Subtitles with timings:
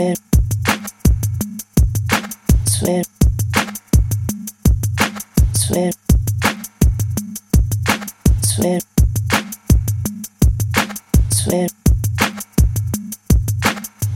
[0.00, 0.14] swear
[2.64, 3.02] swear
[5.52, 5.90] swear
[8.42, 8.80] swear
[11.30, 11.68] swear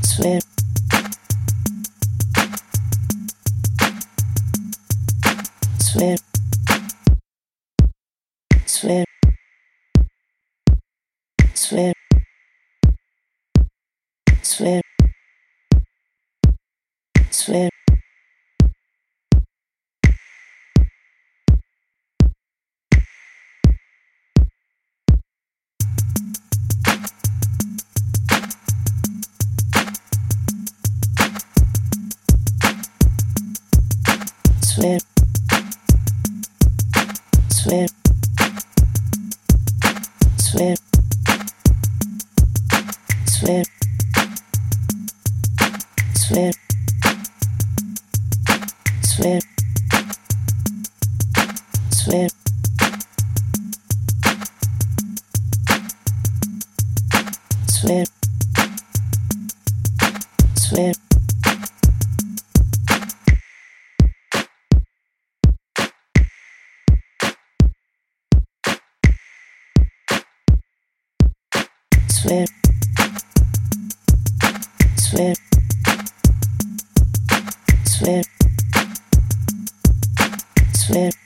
[0.03, 0.41] swear
[5.79, 6.25] swear
[8.67, 9.05] swear
[11.55, 11.95] swear
[14.43, 14.84] swear
[34.75, 34.99] swear.
[37.49, 37.87] Swear.
[40.39, 40.75] Swear.
[43.27, 43.65] Swear.
[46.17, 46.53] Swear.
[49.03, 49.41] Swear.
[51.93, 52.29] Swear.
[57.69, 58.05] Swear.
[60.57, 61.14] Swear
[72.25, 72.47] swear.
[74.97, 75.35] Swear.
[77.85, 78.23] Swear.
[80.73, 81.24] Swear.